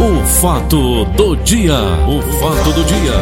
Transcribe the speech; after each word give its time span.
O 0.00 0.24
fato 0.24 1.04
do 1.14 1.36
dia, 1.36 1.74
o 2.08 2.22
fato 2.40 2.72
do 2.72 2.82
dia. 2.84 3.12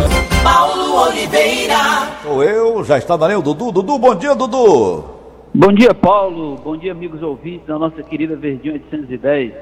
Paulo 0.44 1.08
Oliveira. 1.08 1.74
Sou 2.22 2.44
eu, 2.44 2.84
já 2.84 2.98
está 2.98 3.18
na 3.18 3.26
linha 3.26 3.40
o 3.40 3.42
Dudu. 3.42 3.72
Dudu, 3.72 3.98
bom 3.98 4.14
dia, 4.14 4.32
Dudu. 4.36 5.04
Bom 5.52 5.72
dia, 5.72 5.92
Paulo. 5.92 6.54
Bom 6.62 6.76
dia, 6.76 6.92
amigos 6.92 7.20
ouvintes 7.20 7.66
da 7.66 7.76
nossa 7.80 8.00
querida 8.04 8.36
Verdinha 8.36 8.74
810. 8.74 9.54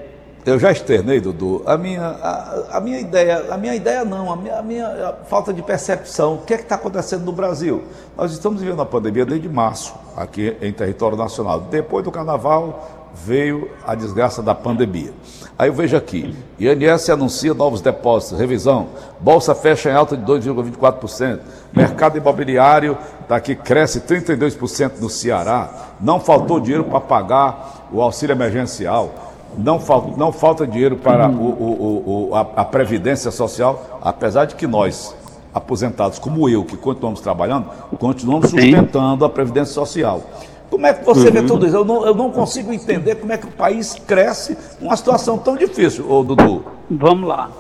Eu 0.45 0.59
já 0.59 0.71
externei, 0.71 1.19
Dudu, 1.19 1.63
a 1.65 1.79
minha, 1.79 2.03
a, 2.03 2.77
a 2.77 2.81
minha 2.83 3.00
ideia, 3.00 3.46
a 3.51 3.57
minha 3.57 3.75
ideia 3.75 4.05
não, 4.05 4.30
a 4.30 4.37
minha, 4.37 4.59
a 4.59 4.62
minha 4.62 4.87
a 4.87 5.12
falta 5.25 5.55
de 5.55 5.62
percepção. 5.62 6.35
O 6.35 6.43
que 6.43 6.53
é 6.53 6.59
que 6.59 6.64
está 6.64 6.75
acontecendo 6.75 7.25
no 7.25 7.33
Brasil? 7.33 7.83
Nós 8.14 8.30
estamos 8.30 8.61
vivendo 8.61 8.83
a 8.83 8.87
pandemia 8.87 9.25
desde 9.25 9.48
março, 9.48 9.95
aqui 10.14 10.55
em 10.61 10.71
território 10.71 11.17
nacional. 11.17 11.62
Depois 11.62 12.05
do 12.05 12.12
carnaval 12.12 12.96
veio 13.25 13.71
a 13.87 13.95
desgraça 13.95 14.43
da 14.43 14.55
pandemia. 14.55 15.12
Aí 15.59 15.69
eu 15.69 15.73
vejo 15.73 15.96
aqui, 15.96 16.37
INS 16.59 17.09
anuncia 17.09 17.55
novos 17.55 17.81
depósitos, 17.81 18.39
revisão, 18.39 18.89
Bolsa 19.18 19.54
fecha 19.54 19.90
em 19.90 19.95
alta 19.95 20.17
de 20.17 20.25
2,24%, 20.25 21.40
mercado 21.73 22.18
imobiliário 22.18 22.99
está 23.23 23.37
aqui, 23.37 23.54
cresce 23.54 24.00
32% 24.00 25.00
no 25.00 25.09
Ceará, 25.09 25.95
não 26.00 26.21
faltou 26.21 26.61
dinheiro 26.61 26.85
para 26.85 27.00
pagar 27.00 27.89
o 27.90 28.03
auxílio 28.03 28.35
emergencial 28.35 29.26
não 29.57 29.81
falta, 29.81 30.17
não 30.17 30.32
falta 30.32 30.67
dinheiro 30.67 30.96
para 30.96 31.29
o, 31.29 31.32
o, 31.32 32.28
o, 32.31 32.34
a, 32.34 32.41
a, 32.41 32.64
Previdência 32.64 33.31
Social, 33.31 34.01
apesar 34.03 34.45
de 34.45 34.55
que 34.55 34.67
nós, 34.67 35.14
aposentados 35.55 36.19
como 36.19 36.48
eu, 36.48 36.64
que 36.64 36.77
continuamos 36.77 37.20
trabalhando, 37.20 37.67
continuamos 37.98 38.51
sustentando 38.51 39.25
a 39.25 39.31
Previdência 39.31 39.73
Social. 39.73 40.23
Como 40.70 40.86
é 40.86 40.92
que 40.92 41.05
você 41.05 41.28
uhum. 41.28 41.33
vê 41.33 41.42
tudo 41.42 41.66
isso? 41.66 41.77
Eu 41.77 41.84
não, 41.84 42.05
eu 42.05 42.14
não 42.14 42.30
consigo 42.30 42.72
entender 42.72 43.16
como 43.16 43.33
é 43.33 43.38
que 43.38 43.47
o 43.47 43.52
país 43.52 43.94
cresce 44.06 44.56
numa 44.80 44.97
situação 44.97 45.39
tão 45.39 45.56
difícil, 45.56 46.11
ô 46.11 46.22
Dudu. 46.22 46.64
Vamos 46.91 47.28
lá. 47.28 47.50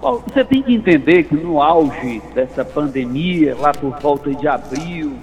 Você 0.00 0.44
tem 0.44 0.62
que 0.62 0.74
entender 0.74 1.24
que 1.24 1.34
no 1.34 1.62
auge 1.62 2.20
dessa 2.34 2.64
pandemia, 2.64 3.56
lá 3.58 3.72
por 3.72 3.98
volta 4.00 4.34
de 4.34 4.46
abril, 4.46 5.14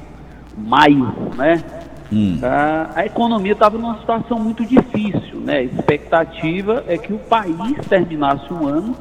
maio, 0.57 1.13
né? 1.35 1.63
Hum. 2.11 2.39
A, 2.41 2.89
a 2.95 3.05
economia 3.05 3.53
estava 3.53 3.77
numa 3.77 3.99
situação 3.99 4.39
muito 4.39 4.65
difícil, 4.65 5.39
né? 5.39 5.57
A 5.57 5.63
expectativa 5.63 6.83
é 6.87 6.97
que 6.97 7.13
o 7.13 7.19
país 7.19 7.77
terminasse 7.87 8.51
um 8.51 8.67
ano 8.67 8.95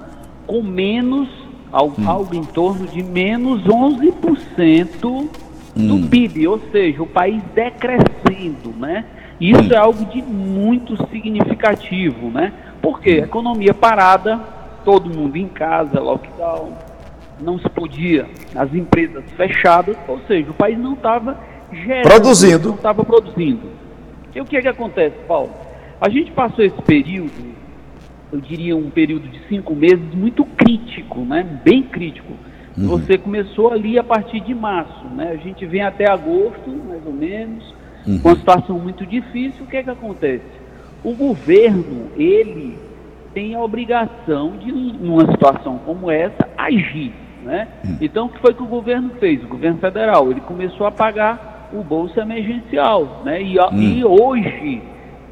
com 0.47 0.63
menos, 0.63 1.29
algo, 1.73 2.01
hum. 2.01 2.09
algo 2.09 2.35
em 2.35 2.45
torno 2.45 2.87
de 2.87 3.03
menos 3.03 3.63
11% 3.65 5.29
do 5.75 5.95
hum. 5.95 6.09
PIB, 6.09 6.47
ou 6.47 6.61
seja, 6.71 7.03
o 7.03 7.07
país 7.07 7.43
decrescendo, 8.41 8.75
né? 8.79 9.05
Isso 9.41 9.73
é 9.73 9.77
algo 9.77 10.05
de 10.07 10.23
muito 10.23 10.97
significativo, 11.09 12.31
né? 12.31 12.53
Porque 12.81 13.11
a 13.11 13.25
economia 13.25 13.75
parada, 13.75 14.39
todo 14.85 15.15
mundo 15.15 15.37
em 15.37 15.49
casa, 15.49 16.01
lockdown, 16.01 16.73
não 17.41 17.59
se 17.59 17.69
podia, 17.71 18.27
as 18.55 18.73
empresas 18.75 19.25
fechadas, 19.37 19.97
ou 20.09 20.21
seja, 20.27 20.51
o 20.51 20.55
país 20.55 20.79
não 20.79 20.95
estava 20.95 21.39
gerando, 21.73 22.09
produzindo. 22.09 22.69
Não 22.69 22.77
estava 22.77 23.05
produzindo. 23.05 23.71
E 24.35 24.41
o 24.41 24.45
que 24.45 24.57
é 24.57 24.63
que 24.63 24.69
acontece, 24.69 25.17
Paulo? 25.27 25.51
A 26.01 26.09
gente 26.09 26.31
passou 26.33 26.65
esse 26.65 26.81
período, 26.83 27.51
eu 28.33 28.41
diria 28.41 28.77
um 28.77 28.91
período 28.91 29.29
de 29.29 29.41
cinco 29.49 29.75
meses 29.75 30.15
muito 30.15 30.45
crítico, 30.45 31.21
né? 31.21 31.61
Bem 31.65 31.83
crítico. 31.83 32.33
Uhum. 32.77 32.89
Você 32.89 33.19
começou 33.19 33.73
ali 33.73 33.99
a 33.99 34.05
partir 34.05 34.41
de 34.41 34.55
março, 34.55 35.05
né? 35.09 35.31
A 35.33 35.37
gente 35.37 35.67
vem 35.67 35.83
até 35.83 36.09
agosto, 36.09 36.71
mais 36.87 37.05
ou 37.05 37.13
menos, 37.13 37.75
uhum. 38.07 38.21
uma 38.25 38.37
situação 38.37 38.79
muito 38.79 39.07
difícil. 39.07 39.65
O 39.65 39.67
que 39.67 39.77
é 39.77 39.83
que 39.83 39.91
acontece? 39.91 40.45
O 41.03 41.15
governo, 41.15 42.09
ele 42.17 42.79
tem 43.33 43.55
a 43.55 43.61
obrigação 43.61 44.57
de, 44.57 44.73
numa 44.73 45.31
situação 45.31 45.79
como 45.85 46.11
essa, 46.11 46.49
agir. 46.57 47.13
Né? 47.43 47.69
Uhum. 47.85 47.97
Então, 48.01 48.27
o 48.27 48.29
que 48.29 48.39
foi 48.39 48.53
que 48.53 48.63
o 48.63 48.67
governo 48.67 49.11
fez? 49.19 49.43
O 49.43 49.49
governo 49.49 49.79
federal, 49.79 50.31
ele 50.31 50.41
começou 50.41 50.87
a 50.87 50.91
pagar 50.91 51.69
o 51.73 51.83
bolso 51.83 52.19
emergencial, 52.19 53.23
né? 53.25 53.41
E, 53.41 53.59
hum. 53.59 53.81
e 53.81 54.05
hoje, 54.05 54.83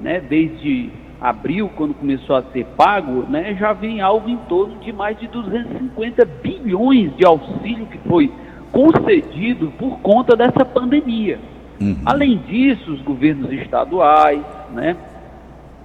né, 0.01 0.21
desde 0.21 0.91
abril, 1.21 1.71
quando 1.75 1.95
começou 1.95 2.37
a 2.37 2.43
ser 2.53 2.65
pago, 2.77 3.25
né, 3.29 3.57
já 3.59 3.73
vem 3.73 4.01
algo 4.01 4.29
em 4.29 4.37
torno 4.49 4.77
de 4.79 4.93
mais 4.93 5.19
de 5.19 5.27
250 5.27 6.25
bilhões 6.25 7.15
de 7.17 7.27
auxílio 7.27 7.87
que 7.87 7.99
foi 8.09 8.33
concedido 8.71 9.73
por 9.79 9.99
conta 9.99 10.37
dessa 10.37 10.65
pandemia. 10.65 11.41
Uhum. 11.81 11.97
Além 12.05 12.39
disso, 12.39 12.93
os 12.93 13.01
governos 13.03 13.53
estaduais, 13.53 14.43
né, 14.73 14.97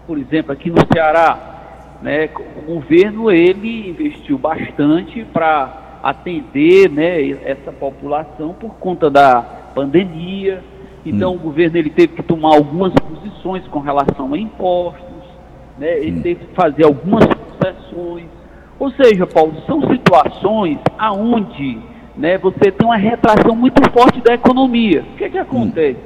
por 0.08 0.18
exemplo, 0.18 0.52
aqui 0.52 0.70
no 0.70 0.78
Ceará, 0.92 1.98
né, 2.02 2.30
o 2.58 2.74
governo 2.74 3.32
ele 3.32 3.90
investiu 3.90 4.38
bastante 4.38 5.24
para 5.32 6.00
atender 6.04 6.90
né, 6.90 7.30
essa 7.46 7.72
população 7.72 8.54
por 8.54 8.76
conta 8.76 9.10
da 9.10 9.42
pandemia. 9.74 10.62
Então 11.06 11.32
hum. 11.32 11.36
o 11.36 11.40
governo 11.40 11.78
ele 11.78 11.90
teve 11.90 12.14
que 12.14 12.24
tomar 12.24 12.56
algumas 12.56 12.94
posições 12.94 13.66
com 13.68 13.80
relação 13.80 14.34
a 14.34 14.38
impostos, 14.38 15.24
né? 15.78 15.98
ele 16.00 16.20
hum. 16.20 16.22
teve 16.22 16.46
que 16.46 16.54
fazer 16.54 16.86
algumas 16.86 17.26
concessões. 17.26 18.28
Ou 18.80 18.92
seja, 18.92 19.26
Paulo, 19.26 19.54
são 19.66 19.82
situações 19.82 20.78
aonde 20.98 21.80
né, 22.16 22.38
você 22.38 22.72
tem 22.72 22.86
uma 22.86 22.98
retração 22.98 23.56
muito 23.56 23.82
forte 23.92 24.22
da 24.22 24.34
economia. 24.34 25.02
O 25.14 25.18
que, 25.18 25.24
é 25.24 25.30
que 25.30 25.38
acontece? 25.38 26.00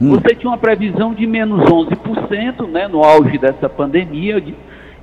Hum. 0.00 0.10
Você 0.10 0.34
tinha 0.34 0.50
uma 0.50 0.58
previsão 0.58 1.12
de 1.12 1.26
menos 1.26 1.60
11% 1.60 2.66
né, 2.68 2.88
no 2.88 3.04
auge 3.04 3.36
dessa 3.38 3.68
pandemia, 3.68 4.40
de, 4.40 4.54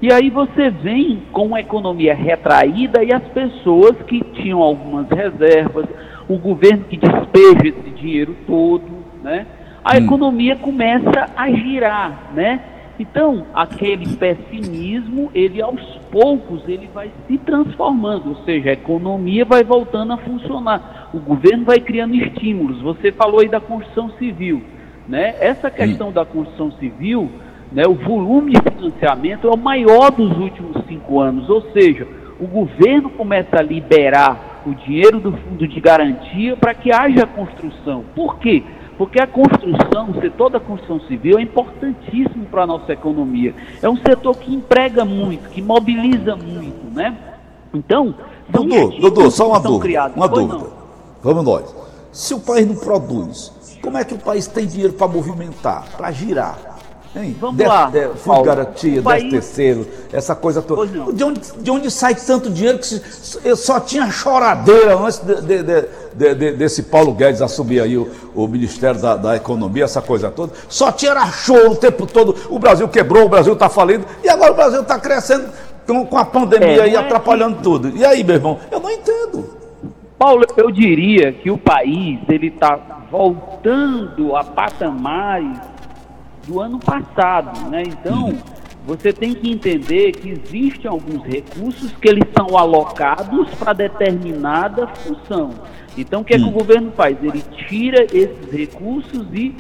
e 0.02 0.12
aí 0.12 0.30
você 0.30 0.70
vem 0.70 1.24
com 1.32 1.48
uma 1.48 1.60
economia 1.60 2.14
retraída 2.16 3.04
e 3.04 3.14
as 3.14 3.24
pessoas 3.30 3.96
que 4.08 4.22
tinham 4.34 4.62
algumas 4.62 5.08
reservas, 5.10 5.86
o 6.28 6.38
governo 6.38 6.86
que 6.86 6.98
despeja 6.98 7.68
esse 7.68 7.90
dinheiro 7.92 8.36
todo, 8.46 8.86
né? 9.24 9.46
A 9.84 9.94
hum. 9.94 9.98
economia 9.98 10.56
começa 10.56 11.30
a 11.36 11.50
girar, 11.50 12.32
né? 12.34 12.60
Então, 13.00 13.46
aquele 13.54 14.16
pessimismo, 14.16 15.30
ele 15.34 15.62
aos 15.62 15.82
poucos, 16.12 16.68
ele 16.68 16.90
vai 16.92 17.12
se 17.28 17.38
transformando, 17.38 18.30
ou 18.30 18.36
seja, 18.44 18.72
a 18.72 18.74
economia 18.74 19.46
vai 19.46 19.64
voltando 19.64 20.14
a 20.14 20.18
funcionar. 20.18 21.10
O 21.14 21.20
governo 21.20 21.64
vai 21.64 21.80
criando 21.80 22.16
estímulos. 22.16 22.82
Você 22.82 23.12
falou 23.12 23.40
aí 23.42 23.48
da 23.48 23.60
construção 23.60 24.10
civil, 24.18 24.64
né? 25.08 25.36
Essa 25.40 25.70
questão 25.70 26.12
da 26.12 26.26
construção 26.26 26.72
civil, 26.72 27.30
né, 27.72 27.84
o 27.88 27.94
volume 27.94 28.54
de 28.54 28.62
financiamento 28.62 29.48
é 29.48 29.52
o 29.52 29.58
maior 29.58 30.10
dos 30.12 30.36
últimos 30.38 30.84
cinco 30.88 31.20
anos, 31.20 31.50
ou 31.50 31.62
seja, 31.74 32.08
o 32.40 32.48
governo 32.48 33.10
começa 33.10 33.60
a 33.60 33.62
liberar 33.62 34.64
o 34.66 34.74
dinheiro 34.74 35.20
do 35.20 35.32
fundo 35.32 35.68
de 35.68 35.80
garantia 35.80 36.56
para 36.56 36.74
que 36.74 36.92
haja 36.92 37.26
construção. 37.26 38.04
Por 38.16 38.38
quê? 38.40 38.64
Porque 38.98 39.22
a 39.22 39.28
construção, 39.28 40.10
o 40.10 40.20
setor 40.20 40.50
da 40.50 40.60
construção 40.60 41.00
civil 41.08 41.38
é 41.38 41.42
importantíssimo 41.44 42.46
para 42.46 42.64
a 42.64 42.68
nossa 42.68 42.92
economia. 42.92 43.54
É 43.82 43.88
um 43.88 43.98
setor 43.98 44.36
que 44.38 44.54
emprega 44.54 45.06
muito, 45.06 45.50
que 45.50 45.62
mobiliza 45.62 46.36
muito, 46.36 46.94
né? 46.94 47.16
Então, 47.74 48.16
Dudu, 48.50 48.90
Dudu, 49.00 49.30
só 49.30 49.50
uma 49.50 49.60
dúvida. 49.60 49.84
Criados. 49.84 50.18
Uma 50.18 50.28
dúvida. 50.28 50.58
Não. 50.58 50.72
Vamos 51.22 51.44
nós. 51.44 51.76
Se 52.12 52.34
o 52.34 52.40
país 52.40 52.66
não 52.66 52.76
produz, 52.76 53.52
como 53.82 53.98
é 53.98 54.04
que 54.04 54.14
o 54.14 54.18
país 54.18 54.48
tem 54.48 54.66
dinheiro 54.66 54.94
para 54.94 55.08
movimentar, 55.08 55.86
para 55.96 56.12
girar? 56.12 56.78
Hein? 57.16 57.36
Vamos 57.40 57.66
lá. 57.66 57.90
De, 57.90 58.10
fundo 58.16 58.38
de 58.40 58.44
garantia, 58.44 59.02
país... 59.02 59.30
terceiro, 59.30 59.88
essa 60.12 60.36
coisa 60.36 60.62
toda. 60.62 60.86
De 61.12 61.24
onde, 61.24 61.42
de 61.58 61.72
onde 61.72 61.92
sai 61.92 62.16
tanto 62.16 62.50
dinheiro 62.50 62.80
que 62.80 63.02
eu 63.44 63.56
só 63.56 63.80
tinha 63.80 64.10
choradeira 64.12 64.98
antes 64.98 65.20
de, 65.20 65.42
de, 65.42 65.64
de, 65.64 65.82
desse 66.18 66.84
Paulo 66.84 67.14
Guedes 67.14 67.42
assumir 67.42 67.80
aí 67.80 67.96
o, 67.96 68.10
o 68.34 68.48
Ministério 68.48 69.00
da, 69.00 69.16
da, 69.16 69.36
Economia, 69.36 69.84
essa 69.84 70.02
coisa 70.02 70.32
toda. 70.32 70.54
Só 70.68 70.92
tinha 70.92 71.16
choro 71.28 71.72
o 71.72 71.76
tempo 71.76 72.08
todo. 72.08 72.36
O 72.50 72.58
Brasil 72.58 72.88
quebrou, 72.88 73.26
o 73.26 73.30
Brasil 73.30 73.54
está 73.54 73.70
falindo, 73.70 74.06
e 74.24 74.30
agora 74.30 74.52
o 74.52 74.56
Brasil 74.56 74.82
está 74.82 75.00
crescendo 75.00 75.50
com, 75.86 76.06
com 76.06 76.18
a 76.18 76.26
pandemia 76.26 76.80
é, 76.80 76.82
aí 76.84 76.96
atrapalhando 76.98 77.62
tudo. 77.62 77.96
E 77.96 78.04
aí, 78.04 78.24
meu 78.24 78.36
irmão, 78.36 78.60
eu 78.72 78.80
não 78.80 78.90
entendo. 78.90 79.58
Paulo, 80.18 80.44
eu 80.58 80.72
diria 80.72 81.32
que 81.32 81.52
o 81.52 81.58
país 81.58 82.20
ele 82.28 82.48
está 82.48 82.76
voltando 83.12 84.36
a 84.36 84.44
patamares 84.44 85.60
do 86.48 86.60
ano 86.60 86.80
passado, 86.80 87.70
né? 87.70 87.84
Então, 87.86 88.34
você 88.88 89.12
tem 89.12 89.34
que 89.34 89.52
entender 89.52 90.14
que 90.14 90.30
existem 90.30 90.90
alguns 90.90 91.22
recursos 91.24 91.92
que 91.92 92.08
eles 92.08 92.24
são 92.36 92.58
alocados 92.58 93.50
para 93.56 93.74
determinada 93.74 94.88
função. 94.88 95.52
Então, 95.98 96.22
o 96.22 96.24
que 96.24 96.36
é 96.36 96.38
que 96.38 96.44
o 96.44 96.52
governo 96.52 96.92
faz? 96.92 97.18
Ele 97.24 97.42
tira 97.68 98.04
esses 98.04 98.52
recursos 98.52 99.28
e 99.34 99.56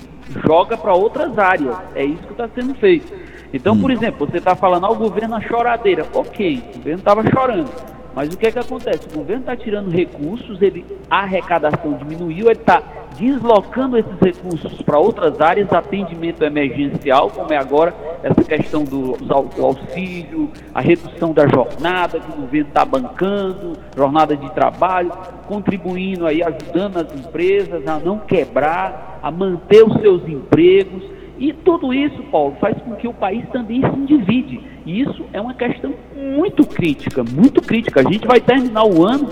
joga 0.45 0.77
para 0.77 0.93
outras 0.93 1.37
áreas. 1.37 1.75
É 1.95 2.05
isso 2.05 2.21
que 2.23 2.31
está 2.31 2.47
sendo 2.49 2.75
feito. 2.75 3.11
Então, 3.53 3.79
por 3.79 3.89
exemplo, 3.89 4.27
você 4.27 4.37
está 4.37 4.55
falando, 4.55 4.85
ah, 4.85 4.91
o 4.91 4.95
governo 4.95 5.35
a 5.35 5.41
choradeira. 5.41 6.05
Ok, 6.13 6.63
o 6.73 6.77
governo 6.77 6.99
estava 6.99 7.23
chorando. 7.31 7.96
Mas 8.17 8.33
o 8.33 8.37
que 8.39 8.47
é 8.47 8.51
que 8.51 8.57
acontece? 8.57 9.07
O 9.13 9.19
governo 9.19 9.41
está 9.41 9.55
tirando 9.55 9.91
recursos, 9.91 10.59
ele, 10.59 10.83
a 11.07 11.19
arrecadação 11.19 11.93
diminuiu, 11.99 12.47
ele 12.47 12.53
está 12.53 12.81
deslocando 13.15 13.95
esses 13.95 14.19
recursos 14.19 14.81
para 14.81 14.97
outras 14.97 15.39
áreas, 15.39 15.71
atendimento 15.71 16.43
emergencial, 16.43 17.29
como 17.29 17.53
é 17.53 17.57
agora 17.57 17.93
essa 18.23 18.43
questão 18.43 18.83
do, 18.83 19.11
do 19.17 19.63
auxílio, 19.63 20.49
a 20.73 20.81
redução 20.81 21.31
da 21.31 21.47
jornada 21.47 22.19
que 22.19 22.31
o 22.31 22.41
governo 22.41 22.69
está 22.69 22.83
bancando, 22.83 23.73
jornada 23.95 24.35
de 24.35 24.51
trabalho, 24.51 25.11
contribuindo 25.47 26.25
aí, 26.25 26.41
ajudando 26.41 26.97
as 26.97 27.13
empresas 27.13 27.87
a 27.87 27.99
não 27.99 28.17
quebrar, 28.17 29.19
a 29.21 29.29
manter 29.29 29.83
os 29.83 29.93
seus 30.01 30.27
empregos. 30.27 31.03
E 31.37 31.53
tudo 31.53 31.93
isso, 31.93 32.23
Paulo, 32.31 32.57
faz 32.59 32.75
com 32.81 32.95
que 32.95 33.07
o 33.07 33.13
país 33.13 33.47
também 33.49 33.79
se 33.79 34.07
divide. 34.07 34.59
Isso 34.87 35.25
é 35.33 35.41
uma 35.41 35.53
questão 35.53 35.93
muito 36.15 36.65
crítica, 36.65 37.21
muito 37.21 37.61
crítica. 37.61 37.99
A 37.99 38.09
gente 38.09 38.25
vai 38.25 38.39
terminar 38.39 38.85
o 38.85 39.05
ano, 39.05 39.27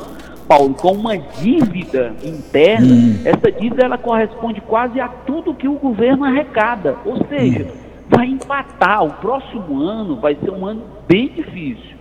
Paulo, 0.50 0.74
com 0.74 0.92
uma 0.92 1.18
dívida 1.18 2.14
interna. 2.22 2.94
Hum. 2.94 3.22
Essa 3.24 3.50
dívida 3.50 3.86
ela 3.86 3.98
corresponde 3.98 4.60
quase 4.60 5.00
a 5.00 5.08
tudo 5.08 5.54
que 5.54 5.66
o 5.66 5.76
governo 5.76 6.26
arrecada. 6.26 6.98
Ou 7.06 7.26
seja, 7.28 7.64
hum. 7.64 8.08
vai 8.10 8.28
empatar. 8.28 9.06
O 9.06 9.14
próximo 9.14 9.82
ano 9.82 10.18
vai 10.18 10.36
ser 10.36 10.52
um 10.52 10.66
ano 10.66 10.84
bem 11.08 11.30
difícil, 11.30 11.96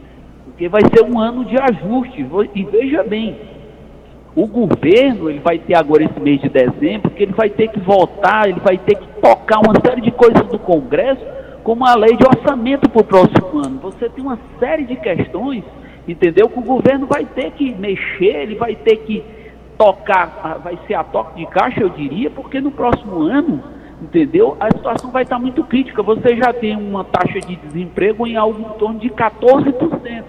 porque 0.46 0.68
vai 0.68 0.82
ser 0.92 1.04
um 1.04 1.16
ano 1.20 1.44
de 1.44 1.56
ajuste. 1.56 2.26
E 2.56 2.64
veja 2.64 3.04
bem, 3.04 3.38
o 4.34 4.48
governo 4.48 5.30
ele 5.30 5.38
vai 5.38 5.60
ter 5.60 5.76
agora 5.76 6.02
esse 6.02 6.18
mês 6.18 6.40
de 6.40 6.48
dezembro, 6.48 7.08
que 7.10 7.22
ele 7.22 7.32
vai 7.32 7.48
ter 7.48 7.68
que 7.68 7.78
votar, 7.78 8.48
ele 8.48 8.58
vai 8.58 8.76
ter 8.76 8.96
que 8.96 9.06
tocar 9.20 9.60
uma 9.60 9.74
série 9.86 10.00
de 10.00 10.10
coisas 10.10 10.42
do 10.48 10.58
Congresso, 10.58 11.22
como 11.64 11.84
a 11.86 11.96
lei 11.96 12.14
de 12.14 12.24
orçamento 12.24 12.88
para 12.90 13.00
o 13.00 13.04
próximo 13.04 13.58
ano. 13.58 13.80
Você 13.80 14.08
tem 14.10 14.22
uma 14.22 14.38
série 14.60 14.84
de 14.84 14.96
questões, 14.96 15.64
entendeu? 16.06 16.48
Que 16.48 16.58
o 16.58 16.62
governo 16.62 17.06
vai 17.06 17.24
ter 17.24 17.50
que 17.52 17.74
mexer, 17.74 18.42
ele 18.42 18.54
vai 18.54 18.76
ter 18.76 18.98
que 18.98 19.24
tocar, 19.78 20.60
vai 20.62 20.78
ser 20.86 20.94
a 20.94 21.02
toque 21.02 21.38
de 21.38 21.46
caixa, 21.46 21.80
eu 21.80 21.88
diria, 21.88 22.30
porque 22.30 22.60
no 22.60 22.70
próximo 22.70 23.22
ano, 23.22 23.64
entendeu? 24.00 24.56
A 24.60 24.66
situação 24.66 25.10
vai 25.10 25.22
estar 25.22 25.38
muito 25.38 25.64
crítica. 25.64 26.02
Você 26.02 26.36
já 26.36 26.52
tem 26.52 26.76
uma 26.76 27.02
taxa 27.02 27.40
de 27.40 27.56
desemprego 27.56 28.26
em 28.26 28.36
algo 28.36 28.60
em 28.60 28.78
torno 28.78 29.00
de 29.00 29.08
14%. 29.08 30.22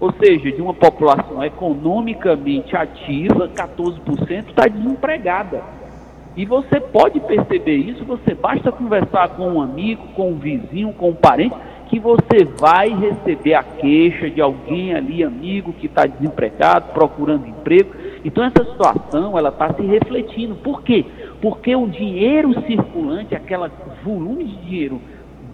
Ou 0.00 0.12
seja, 0.12 0.52
de 0.52 0.62
uma 0.62 0.72
população 0.72 1.42
economicamente 1.42 2.76
ativa, 2.76 3.48
14% 3.48 4.50
está 4.50 4.68
desempregada. 4.68 5.60
E 6.38 6.46
você 6.46 6.78
pode 6.78 7.18
perceber 7.18 7.74
isso, 7.74 8.04
você 8.04 8.32
basta 8.32 8.70
conversar 8.70 9.30
com 9.30 9.54
um 9.54 9.60
amigo, 9.60 10.06
com 10.14 10.30
um 10.30 10.38
vizinho, 10.38 10.92
com 10.92 11.10
um 11.10 11.14
parente, 11.14 11.56
que 11.88 11.98
você 11.98 12.44
vai 12.60 12.90
receber 12.90 13.54
a 13.54 13.62
queixa 13.64 14.30
de 14.30 14.40
alguém 14.40 14.94
ali, 14.94 15.24
amigo, 15.24 15.72
que 15.72 15.86
está 15.86 16.06
desempregado, 16.06 16.92
procurando 16.92 17.48
emprego. 17.48 17.90
Então 18.24 18.44
essa 18.44 18.64
situação, 18.64 19.36
ela 19.36 19.48
está 19.48 19.74
se 19.74 19.82
refletindo. 19.82 20.54
Por 20.54 20.84
quê? 20.84 21.04
Porque 21.42 21.74
o 21.74 21.88
dinheiro 21.88 22.54
circulante, 22.68 23.34
aquele 23.34 23.68
volume 24.04 24.44
de 24.44 24.56
dinheiro 24.58 25.00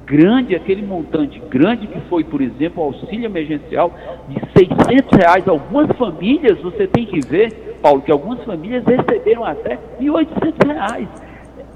grande, 0.04 0.54
aquele 0.54 0.82
montante 0.82 1.40
grande 1.48 1.86
que 1.86 2.00
foi, 2.10 2.24
por 2.24 2.42
exemplo, 2.42 2.82
o 2.82 2.86
auxílio 2.88 3.24
emergencial 3.24 3.90
de 4.28 4.38
600 4.54 5.18
reais, 5.18 5.48
algumas 5.48 5.90
famílias, 5.96 6.60
você 6.60 6.86
tem 6.86 7.06
que 7.06 7.20
ver, 7.26 7.63
Paulo, 7.84 8.00
que 8.00 8.10
algumas 8.10 8.42
famílias 8.44 8.82
receberam 8.86 9.44
até 9.44 9.78
1.800 10.00 10.66
reais. 10.66 11.08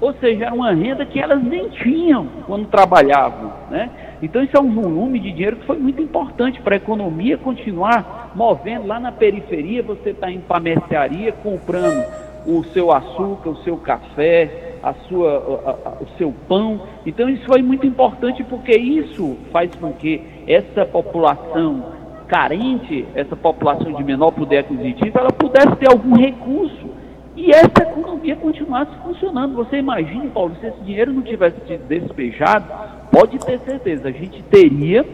Ou 0.01 0.11
seja, 0.13 0.45
era 0.45 0.55
uma 0.55 0.71
renda 0.71 1.05
que 1.05 1.19
elas 1.19 1.43
nem 1.43 1.69
tinham 1.69 2.25
quando 2.47 2.65
trabalhavam, 2.65 3.53
né? 3.69 3.91
Então 4.19 4.41
isso 4.41 4.57
é 4.57 4.59
um 4.59 4.73
volume 4.73 5.19
de 5.19 5.31
dinheiro 5.31 5.57
que 5.57 5.67
foi 5.67 5.77
muito 5.77 6.01
importante 6.01 6.59
para 6.61 6.75
a 6.75 6.77
economia 6.77 7.37
continuar 7.37 8.31
movendo 8.33 8.87
lá 8.87 8.99
na 8.99 9.11
periferia, 9.11 9.83
você 9.83 10.09
está 10.09 10.31
em 10.31 10.41
mercearia 10.61 11.31
comprando 11.31 12.03
o 12.47 12.63
seu 12.73 12.91
açúcar, 12.91 13.49
o 13.51 13.57
seu 13.57 13.77
café, 13.77 14.77
a 14.81 14.93
sua, 15.07 15.29
a, 15.65 15.89
a, 15.89 15.91
o 16.01 16.07
seu 16.17 16.33
pão. 16.47 16.81
Então 17.05 17.29
isso 17.29 17.45
foi 17.45 17.61
muito 17.61 17.85
importante 17.85 18.43
porque 18.45 18.75
isso 18.75 19.37
faz 19.51 19.69
com 19.75 19.93
que 19.93 20.23
essa 20.47 20.85
população 20.87 21.98
carente, 22.29 23.05
essa 23.15 23.35
população 23.35 23.91
de 23.91 24.03
menor 24.03 24.31
poder 24.31 24.59
aquisitivo, 24.59 25.17
ela 25.17 25.31
pudesse 25.31 25.75
ter 25.77 25.89
algum 25.89 26.15
recurso 26.15 26.87
e 27.35 27.51
essa 27.51 27.81
economia 27.81 28.35
continuasse 28.35 28.91
funcionando. 29.03 29.55
Você 29.55 29.77
imagine, 29.77 30.29
Paulo, 30.29 30.55
se 30.61 30.67
esse 30.67 30.79
dinheiro 30.81 31.11
não 31.11 31.23
tivesse 31.23 31.59
sido 31.67 31.87
despejado, 31.87 32.65
pode 33.11 33.39
ter 33.39 33.59
certeza, 33.59 34.07
a 34.07 34.11
gente 34.11 34.43
teria 34.43 35.05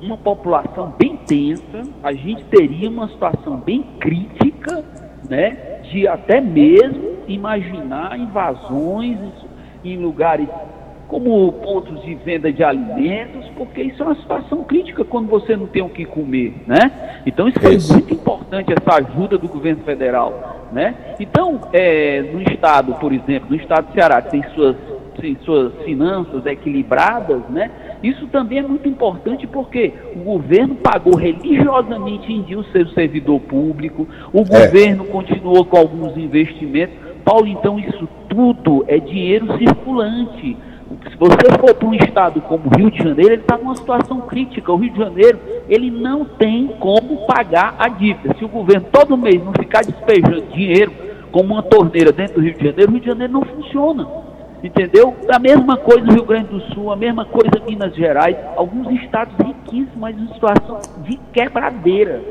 uma 0.00 0.16
população 0.16 0.94
bem 0.98 1.16
tensa, 1.26 1.82
a 2.02 2.12
gente 2.12 2.42
teria 2.44 2.88
uma 2.88 3.08
situação 3.08 3.56
bem 3.58 3.82
crítica, 4.00 4.84
né, 5.28 5.80
de 5.90 6.08
até 6.08 6.40
mesmo 6.40 7.18
imaginar 7.26 8.18
invasões 8.18 9.18
em 9.84 9.96
lugares 9.98 10.48
como 11.14 11.52
pontos 11.52 12.02
de 12.02 12.12
venda 12.16 12.52
de 12.52 12.64
alimentos, 12.64 13.48
porque 13.56 13.80
isso 13.80 14.02
é 14.02 14.06
uma 14.06 14.16
situação 14.16 14.64
crítica 14.64 15.04
quando 15.04 15.28
você 15.28 15.56
não 15.56 15.68
tem 15.68 15.80
o 15.80 15.88
que 15.88 16.04
comer, 16.04 16.52
né? 16.66 17.20
Então 17.24 17.46
isso 17.46 17.60
foi 17.60 17.78
muito 17.78 18.12
importante, 18.12 18.72
essa 18.72 18.98
ajuda 18.98 19.38
do 19.38 19.46
governo 19.46 19.84
federal, 19.84 20.66
né? 20.72 21.14
Então, 21.20 21.60
é, 21.72 22.20
no 22.20 22.42
estado, 22.42 22.94
por 22.94 23.12
exemplo, 23.12 23.50
no 23.50 23.54
estado 23.54 23.86
do 23.86 23.94
Ceará, 23.94 24.20
que 24.22 24.32
tem 24.32 24.42
suas, 24.56 24.74
tem 25.20 25.36
suas 25.44 25.72
finanças 25.84 26.44
equilibradas, 26.46 27.42
né? 27.48 27.70
Isso 28.02 28.26
também 28.26 28.58
é 28.58 28.62
muito 28.62 28.88
importante 28.88 29.46
porque 29.46 29.92
o 30.16 30.18
governo 30.18 30.74
pagou 30.74 31.14
religiosamente 31.14 32.32
em 32.32 32.42
dia 32.42 32.58
o 32.58 32.64
seu 32.72 32.88
servidor 32.88 33.38
público, 33.42 34.08
o 34.32 34.40
é. 34.40 34.42
governo 34.42 35.04
continuou 35.04 35.64
com 35.64 35.76
alguns 35.76 36.16
investimentos, 36.16 36.96
Paulo, 37.24 37.46
então 37.46 37.78
isso 37.78 38.08
tudo 38.28 38.84
é 38.88 38.98
dinheiro 38.98 39.56
circulante. 39.58 40.56
Se 41.10 41.16
você 41.16 41.58
for 41.58 41.74
para 41.74 41.88
um 41.88 41.94
estado 41.94 42.40
como 42.42 42.64
o 42.66 42.76
Rio 42.76 42.90
de 42.90 42.98
Janeiro, 42.98 43.32
ele 43.32 43.42
está 43.42 43.56
numa 43.56 43.74
situação 43.74 44.20
crítica. 44.22 44.70
O 44.70 44.76
Rio 44.76 44.92
de 44.92 44.98
Janeiro, 44.98 45.38
ele 45.68 45.90
não 45.90 46.24
tem 46.24 46.68
como 46.78 47.26
pagar 47.26 47.74
a 47.78 47.88
dívida. 47.88 48.34
Se 48.38 48.44
o 48.44 48.48
governo 48.48 48.86
todo 48.92 49.16
mês 49.16 49.42
não 49.42 49.52
ficar 49.52 49.82
despejando 49.82 50.42
dinheiro 50.52 50.92
como 51.32 51.54
uma 51.54 51.62
torneira 51.62 52.12
dentro 52.12 52.34
do 52.34 52.40
Rio 52.42 52.54
de 52.54 52.64
Janeiro, 52.64 52.90
o 52.90 52.94
Rio 52.94 53.00
de 53.00 53.06
Janeiro 53.06 53.32
não 53.32 53.42
funciona. 53.42 54.06
Entendeu? 54.62 55.14
A 55.30 55.38
mesma 55.38 55.76
coisa 55.76 56.06
no 56.06 56.12
Rio 56.12 56.24
Grande 56.24 56.48
do 56.48 56.60
Sul, 56.74 56.90
a 56.90 56.96
mesma 56.96 57.24
coisa 57.24 57.50
em 57.60 57.72
Minas 57.72 57.94
Gerais, 57.94 58.36
alguns 58.56 58.90
estados 59.02 59.34
riquíssimos, 59.38 59.96
mas 59.96 60.16
em 60.16 60.26
situação 60.28 60.80
de 61.02 61.18
quebradeira. 61.32 62.22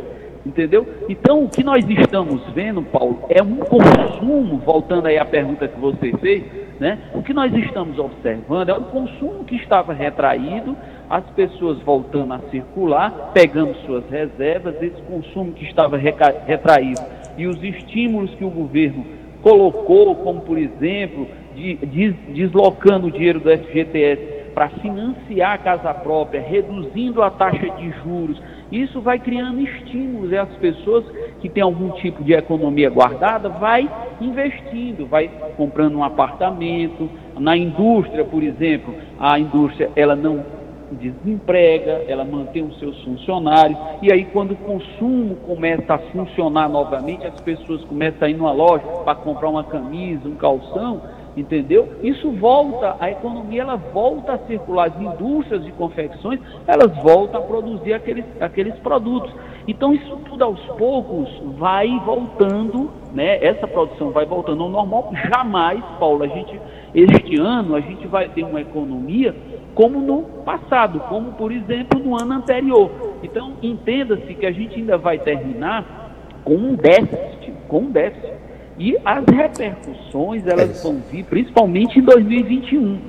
Entendeu? 0.45 0.85
Então, 1.07 1.43
o 1.43 1.49
que 1.49 1.63
nós 1.63 1.87
estamos 1.87 2.41
vendo, 2.53 2.81
Paulo, 2.81 3.23
é 3.29 3.41
um 3.41 3.57
consumo, 3.57 4.57
voltando 4.65 5.07
aí 5.07 5.17
à 5.17 5.23
pergunta 5.25 5.67
que 5.67 5.79
você 5.79 6.11
fez, 6.17 6.43
né? 6.79 6.97
O 7.13 7.21
que 7.21 7.33
nós 7.33 7.53
estamos 7.53 7.97
observando 7.99 8.69
é 8.69 8.73
um 8.73 8.83
consumo 8.83 9.43
que 9.43 9.55
estava 9.55 9.93
retraído, 9.93 10.75
as 11.09 11.23
pessoas 11.31 11.79
voltando 11.79 12.33
a 12.33 12.39
circular, 12.49 13.31
pegando 13.33 13.75
suas 13.85 14.09
reservas, 14.09 14.81
esse 14.81 15.01
consumo 15.03 15.53
que 15.53 15.65
estava 15.65 15.97
retraído 15.97 17.01
e 17.37 17.47
os 17.47 17.61
estímulos 17.63 18.33
que 18.35 18.45
o 18.45 18.49
governo 18.49 19.05
colocou, 19.41 20.15
como 20.15 20.41
por 20.41 20.57
exemplo, 20.57 21.27
de, 21.55 21.75
de, 21.75 22.11
deslocando 22.33 23.07
o 23.07 23.11
dinheiro 23.11 23.39
do 23.39 23.49
FGTS 23.49 24.33
para 24.53 24.69
financiar 24.69 25.53
a 25.53 25.57
casa 25.57 25.93
própria, 25.93 26.41
reduzindo 26.41 27.21
a 27.21 27.29
taxa 27.29 27.69
de 27.71 27.91
juros, 28.03 28.41
isso 28.73 28.99
vai 28.99 29.19
criando 29.19 29.61
estímulos 29.61 30.31
e 30.31 30.37
as 30.37 30.49
pessoas 30.55 31.05
que 31.39 31.47
têm 31.47 31.61
algum 31.61 31.91
tipo 31.91 32.23
de 32.23 32.33
economia 32.33 32.89
guardada 32.89 33.47
vai 33.47 33.87
investindo, 34.19 35.05
vai 35.05 35.29
comprando 35.55 35.95
um 35.95 36.03
apartamento. 36.03 37.07
Na 37.37 37.55
indústria, 37.55 38.25
por 38.25 38.41
exemplo, 38.41 38.95
a 39.19 39.37
indústria 39.37 39.91
ela 39.95 40.15
não 40.15 40.43
desemprega, 40.91 42.03
ela 42.07 42.23
mantém 42.23 42.63
os 42.63 42.77
seus 42.79 42.99
funcionários, 43.03 43.77
e 44.01 44.11
aí 44.11 44.25
quando 44.25 44.51
o 44.51 44.55
consumo 44.57 45.35
começa 45.37 45.93
a 45.93 45.97
funcionar 45.97 46.69
novamente, 46.69 47.25
as 47.25 47.39
pessoas 47.41 47.83
começam 47.85 48.27
a 48.27 48.29
ir 48.29 48.35
numa 48.35 48.51
loja 48.51 48.83
para 49.03 49.15
comprar 49.15 49.49
uma 49.49 49.63
camisa, 49.63 50.27
um 50.27 50.35
calção, 50.35 51.01
entendeu? 51.35 51.93
Isso 52.01 52.31
volta, 52.31 52.95
a 52.99 53.09
economia 53.09 53.61
ela 53.61 53.75
volta 53.75 54.33
a 54.33 54.37
circular, 54.39 54.87
as 54.87 55.01
indústrias 55.01 55.63
de 55.63 55.71
confecções, 55.71 56.39
elas 56.67 56.95
voltam 57.01 57.41
a 57.41 57.43
produzir 57.43 57.93
aqueles, 57.93 58.25
aqueles 58.39 58.75
produtos. 58.75 59.33
Então 59.67 59.93
isso 59.93 60.17
tudo 60.25 60.43
aos 60.43 60.59
poucos 60.77 61.29
vai 61.57 61.87
voltando, 62.05 62.91
né? 63.13 63.43
Essa 63.43 63.67
produção 63.67 64.11
vai 64.11 64.25
voltando 64.25 64.63
ao 64.63 64.69
normal. 64.69 65.11
Jamais, 65.33 65.83
Paulo, 65.99 66.23
a 66.23 66.27
gente 66.27 66.59
este 66.93 67.39
ano 67.39 67.75
a 67.75 67.79
gente 67.79 68.05
vai 68.05 68.29
ter 68.29 68.43
uma 68.43 68.61
economia 68.61 69.35
como 69.73 69.99
no 69.99 70.21
passado, 70.43 70.99
como 71.09 71.31
por 71.31 71.51
exemplo 71.51 71.99
no 71.99 72.15
ano 72.15 72.33
anterior. 72.33 72.91
Então 73.23 73.53
entenda-se 73.61 74.33
que 74.35 74.45
a 74.45 74.51
gente 74.51 74.75
ainda 74.75 74.97
vai 74.97 75.17
terminar 75.17 76.03
com 76.43 76.55
um 76.55 76.75
déficit, 76.75 77.53
com 77.67 77.79
um 77.79 77.91
déficit 77.91 78.42
e 78.77 78.97
as 79.05 79.25
repercussões, 79.25 80.45
elas 80.47 80.79
é 80.79 80.83
vão 80.83 81.01
vir 81.11 81.25
principalmente 81.25 81.99
em 81.99 82.01
2021. 82.01 82.99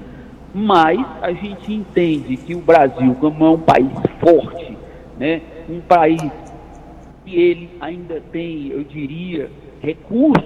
Mas 0.55 1.05
a 1.21 1.33
gente 1.33 1.73
entende 1.73 2.37
que 2.37 2.55
o 2.55 2.61
Brasil, 2.61 3.15
como 3.17 3.45
é 3.45 3.51
um 3.51 3.59
país 3.59 3.91
forte, 4.21 4.77
né, 5.19 5.41
um 5.69 5.81
país 5.81 6.31
e 7.27 7.41
ele 7.41 7.71
ainda 7.81 8.21
tem, 8.33 8.69
eu 8.69 8.85
diria, 8.85 9.51
recursos, 9.81 10.45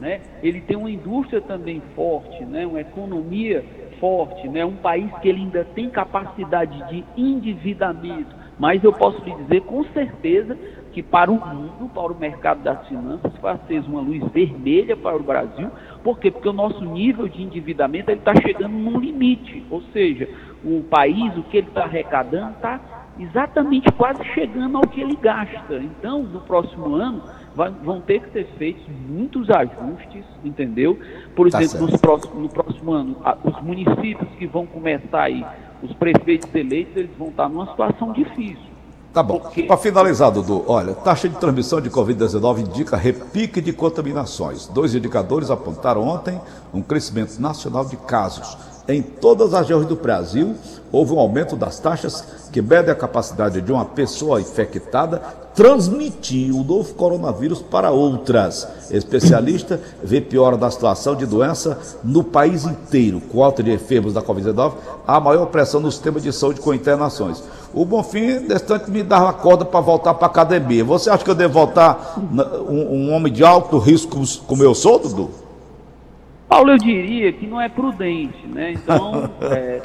né? 0.00 0.20
ele 0.42 0.60
tem 0.60 0.76
uma 0.76 0.90
indústria 0.90 1.40
também 1.40 1.82
forte, 1.94 2.44
né? 2.44 2.66
uma 2.66 2.80
economia 2.80 3.64
forte, 3.98 4.48
né? 4.48 4.64
um 4.64 4.76
país 4.76 5.10
que 5.20 5.28
ele 5.28 5.40
ainda 5.40 5.64
tem 5.74 5.90
capacidade 5.90 6.88
de 6.88 7.04
endividamento, 7.16 8.34
mas 8.58 8.82
eu 8.84 8.92
posso 8.92 9.22
lhe 9.24 9.34
dizer 9.42 9.62
com 9.62 9.84
certeza 9.84 10.56
que 10.92 11.02
para 11.02 11.30
o 11.30 11.34
mundo, 11.34 11.90
para 11.94 12.12
o 12.12 12.18
mercado 12.18 12.62
das 12.62 12.86
finanças, 12.88 13.32
vai 13.40 13.58
ser 13.68 13.80
uma 13.80 14.00
luz 14.00 14.22
vermelha 14.32 14.96
para 14.96 15.16
o 15.16 15.22
Brasil. 15.22 15.70
Por 16.02 16.18
quê? 16.18 16.30
Porque 16.30 16.48
o 16.48 16.52
nosso 16.52 16.84
nível 16.84 17.28
de 17.28 17.42
endividamento 17.42 18.10
está 18.10 18.34
chegando 18.34 18.72
num 18.72 18.98
limite. 18.98 19.64
Ou 19.70 19.82
seja, 19.92 20.28
o 20.64 20.82
país, 20.82 21.36
o 21.36 21.42
que 21.44 21.58
ele 21.58 21.68
está 21.68 21.84
arrecadando, 21.84 22.52
está 22.52 22.80
exatamente 23.18 23.90
quase 23.92 24.24
chegando 24.32 24.78
ao 24.78 24.86
que 24.86 25.00
ele 25.00 25.16
gasta. 25.16 25.76
Então, 25.76 26.22
no 26.22 26.40
próximo 26.40 26.94
ano, 26.94 27.22
vai, 27.54 27.70
vão 27.70 28.00
ter 28.00 28.20
que 28.22 28.30
ser 28.30 28.46
feitos 28.56 28.84
muitos 29.08 29.48
ajustes, 29.50 30.24
entendeu? 30.44 30.98
Por 31.36 31.50
tá 31.50 31.62
exemplo, 31.62 31.98
próximos, 31.98 32.42
no 32.42 32.48
próximo 32.48 32.92
ano, 32.92 33.16
os 33.44 33.62
municípios 33.62 34.28
que 34.38 34.46
vão 34.46 34.66
começar 34.66 35.22
aí, 35.22 35.44
os 35.82 35.92
prefeitos 35.94 36.52
eleitos, 36.54 36.96
eles 36.96 37.16
vão 37.18 37.28
estar 37.28 37.48
numa 37.48 37.66
situação 37.66 38.12
difícil. 38.12 38.69
Tá 39.12 39.24
bom. 39.24 39.40
Para 39.66 39.76
finalizar, 39.76 40.30
Dudu, 40.30 40.64
olha, 40.68 40.94
taxa 40.94 41.28
de 41.28 41.34
transmissão 41.36 41.80
de 41.80 41.90
Covid-19 41.90 42.60
indica 42.60 42.96
repique 42.96 43.60
de 43.60 43.72
contaminações. 43.72 44.66
Dois 44.68 44.94
indicadores 44.94 45.50
apontaram 45.50 46.06
ontem 46.06 46.40
um 46.72 46.80
crescimento 46.80 47.36
nacional 47.40 47.84
de 47.84 47.96
casos. 47.96 48.56
Em 48.88 49.02
todas 49.02 49.52
as 49.52 49.62
regiões 49.62 49.86
do 49.86 49.96
Brasil, 49.96 50.54
houve 50.92 51.12
um 51.12 51.18
aumento 51.18 51.56
das 51.56 51.80
taxas 51.80 52.24
que 52.52 52.62
medem 52.62 52.92
a 52.92 52.94
capacidade 52.94 53.60
de 53.60 53.72
uma 53.72 53.84
pessoa 53.84 54.40
infectada 54.40 55.20
transmitir 55.60 56.56
o 56.56 56.64
novo 56.64 56.94
coronavírus 56.94 57.60
para 57.60 57.90
outras. 57.90 58.66
Especialista 58.90 59.78
vê 60.02 60.18
piora 60.18 60.56
da 60.56 60.70
situação 60.70 61.14
de 61.14 61.26
doença 61.26 61.78
no 62.02 62.24
país 62.24 62.64
inteiro. 62.64 63.20
Com 63.20 63.44
alta 63.44 63.62
de 63.62 63.70
enfermos 63.70 64.14
da 64.14 64.22
Covid-19, 64.22 64.72
há 65.06 65.20
maior 65.20 65.44
pressão 65.48 65.78
no 65.78 65.92
sistema 65.92 66.18
de 66.18 66.32
saúde 66.32 66.62
com 66.62 66.72
internações. 66.72 67.44
O 67.74 67.84
Bonfim, 67.84 68.46
destante, 68.46 68.90
me 68.90 69.02
dava 69.02 69.34
corda 69.34 69.66
para 69.66 69.80
voltar 69.80 70.14
para 70.14 70.28
a 70.28 70.30
academia. 70.30 70.82
Você 70.82 71.10
acha 71.10 71.22
que 71.22 71.30
eu 71.30 71.34
devo 71.34 71.52
voltar 71.52 72.14
um, 72.66 73.10
um 73.10 73.12
homem 73.12 73.30
de 73.30 73.44
alto 73.44 73.76
risco 73.76 74.18
como 74.46 74.62
eu 74.62 74.74
sou, 74.74 74.98
Dudu? 74.98 75.30
Paulo, 76.48 76.70
eu 76.70 76.78
diria 76.78 77.34
que 77.34 77.46
não 77.46 77.60
é 77.60 77.68
prudente, 77.68 78.46
né? 78.46 78.72
Então, 78.72 79.28
é, 79.52 79.82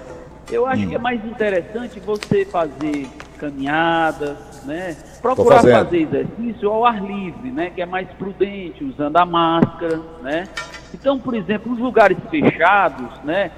eu 0.49 0.65
acho 0.65 0.87
que 0.87 0.95
é 0.95 0.99
mais 0.99 1.23
interessante 1.25 1.99
você 1.99 2.45
fazer 2.45 3.09
caminhadas, 3.37 4.37
né? 4.65 4.95
Procurar 5.21 5.61
fazer 5.61 5.97
exercício 5.97 6.69
ao 6.69 6.85
ar 6.85 7.01
livre, 7.01 7.51
né? 7.51 7.69
Que 7.69 7.81
é 7.81 7.85
mais 7.85 8.07
prudente, 8.09 8.83
usando 8.83 9.17
a 9.17 9.25
máscara, 9.25 9.99
né? 10.21 10.45
Então, 10.93 11.19
por 11.19 11.33
exemplo, 11.33 11.71
nos 11.71 11.79
lugares 11.79 12.17
fechados, 12.29 13.19
né? 13.23 13.51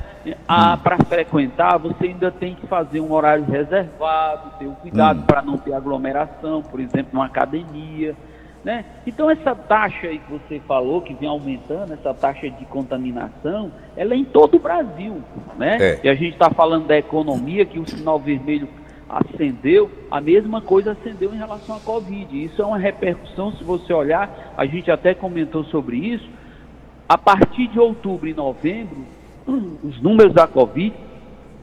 Ah, 0.47 0.73
hum. 0.73 0.83
para 0.83 0.97
frequentar, 1.05 1.77
você 1.77 2.07
ainda 2.07 2.31
tem 2.31 2.55
que 2.55 2.67
fazer 2.67 2.99
um 2.99 3.11
horário 3.13 3.45
reservado, 3.45 4.51
ter 4.59 4.65
um 4.65 4.75
cuidado 4.75 5.21
hum. 5.21 5.25
para 5.25 5.41
não 5.41 5.57
ter 5.57 5.73
aglomeração, 5.73 6.61
por 6.61 6.79
exemplo, 6.79 7.11
numa 7.13 7.25
academia. 7.25 8.15
Né? 8.63 8.83
Então 9.05 9.29
essa 9.29 9.55
taxa 9.55 10.07
aí 10.07 10.19
que 10.19 10.29
você 10.29 10.59
falou, 10.67 11.01
que 11.01 11.13
vem 11.13 11.29
aumentando, 11.29 11.93
essa 11.93 12.13
taxa 12.13 12.49
de 12.49 12.65
contaminação, 12.65 13.71
ela 13.95 14.13
é 14.13 14.17
em 14.17 14.25
todo 14.25 14.57
o 14.57 14.59
Brasil. 14.59 15.23
Né? 15.57 15.77
É. 15.79 15.99
E 16.03 16.09
a 16.09 16.13
gente 16.13 16.33
está 16.33 16.49
falando 16.49 16.85
da 16.85 16.97
economia, 16.97 17.65
que 17.65 17.79
o 17.79 17.87
sinal 17.87 18.19
vermelho 18.19 18.67
acendeu, 19.09 19.89
a 20.11 20.19
mesma 20.19 20.61
coisa 20.61 20.91
acendeu 20.91 21.33
em 21.33 21.37
relação 21.37 21.77
à 21.77 21.79
Covid. 21.79 22.43
Isso 22.43 22.61
é 22.61 22.65
uma 22.65 22.77
repercussão, 22.77 23.51
se 23.53 23.63
você 23.63 23.93
olhar, 23.93 24.53
a 24.57 24.65
gente 24.65 24.91
até 24.91 25.13
comentou 25.13 25.63
sobre 25.65 25.97
isso, 25.97 26.27
a 27.07 27.17
partir 27.17 27.67
de 27.67 27.79
outubro 27.79 28.27
e 28.27 28.33
novembro, 28.33 29.05
os 29.83 30.01
números 30.01 30.33
da 30.33 30.47
Covid, 30.47 30.93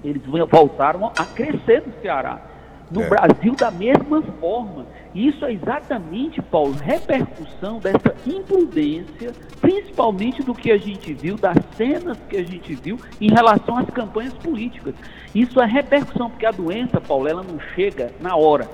eles 0.03 0.23
voltaram 0.51 1.07
a 1.07 1.25
crescer 1.25 1.83
no 1.87 1.93
Ceará. 2.01 2.54
No 2.91 3.03
é. 3.03 3.09
Brasil, 3.09 3.55
da 3.55 3.71
mesma 3.71 4.23
forma. 4.41 4.87
Isso 5.15 5.45
é 5.45 5.53
exatamente, 5.53 6.43
Paulo, 6.43 6.75
repercussão 6.75 7.79
dessa 7.79 8.15
imprudência, 8.27 9.33
principalmente 9.61 10.43
do 10.43 10.55
que 10.55 10.73
a 10.73 10.77
gente 10.77 11.15
viu, 11.15 11.37
das 11.37 11.57
cenas 11.77 12.19
que 12.29 12.37
a 12.37 12.43
gente 12.43 12.75
viu 12.75 12.99
em 13.21 13.31
relação 13.31 13.79
às 13.79 13.89
campanhas 13.91 14.35
políticas. 14.35 14.95
Isso 15.35 15.61
é 15.61 15.67
repercussão, 15.67 16.29
porque 16.31 16.47
a 16.47 16.51
doença, 16.51 17.01
Paulo, 17.01 17.29
ela 17.29 17.43
não 17.43 17.59
chega 17.75 18.13
na 18.21 18.37
hora. 18.37 18.69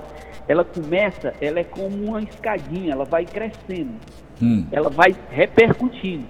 Ela 0.49 0.65
começa, 0.65 1.35
ela 1.41 1.61
é 1.61 1.65
como 1.65 2.05
uma 2.07 2.23
escadinha, 2.23 2.93
ela 2.93 3.05
vai 3.05 3.25
crescendo, 3.25 3.95
hum. 4.43 4.67
ela 4.73 4.91
vai 4.91 5.15
repercutindo 5.31 6.25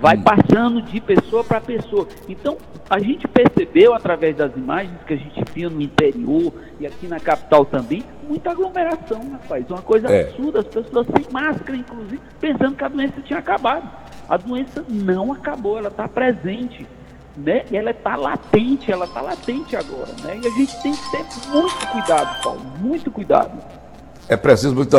vai 0.00 0.16
hum. 0.16 0.22
passando 0.22 0.82
de 0.82 1.00
pessoa 1.00 1.42
para 1.44 1.60
pessoa. 1.60 2.06
Então, 2.28 2.56
a 2.88 2.98
gente 2.98 3.26
percebeu 3.26 3.94
através 3.94 4.36
das 4.36 4.54
imagens 4.56 4.98
que 5.06 5.14
a 5.14 5.16
gente 5.16 5.42
via 5.52 5.68
no 5.68 5.80
interior 5.80 6.52
e 6.78 6.86
aqui 6.86 7.08
na 7.08 7.18
capital 7.18 7.64
também, 7.64 8.04
muita 8.28 8.50
aglomeração, 8.50 9.20
rapaz. 9.32 9.68
Uma 9.68 9.82
coisa 9.82 10.08
é. 10.08 10.22
absurda, 10.22 10.60
as 10.60 10.66
pessoas 10.66 11.06
sem 11.06 11.32
máscara, 11.32 11.76
inclusive, 11.76 12.20
pensando 12.40 12.76
que 12.76 12.84
a 12.84 12.88
doença 12.88 13.20
tinha 13.22 13.38
acabado. 13.38 13.90
A 14.28 14.36
doença 14.36 14.84
não 14.88 15.32
acabou, 15.32 15.78
ela 15.78 15.88
está 15.88 16.08
presente. 16.08 16.86
Né? 17.36 17.64
E 17.70 17.76
ela 17.76 17.90
está 17.90 18.16
latente, 18.16 18.90
ela 18.90 19.04
está 19.04 19.20
latente 19.20 19.76
agora, 19.76 20.10
né? 20.22 20.40
E 20.42 20.46
a 20.46 20.50
gente 20.52 20.82
tem 20.82 20.92
que 20.92 21.10
ter 21.10 21.50
muito 21.50 21.86
cuidado, 21.88 22.42
Paulo, 22.42 22.62
muito 22.80 23.10
cuidado. 23.10 23.62
É 24.28 24.36
preciso 24.36 24.74
muito. 24.74 24.94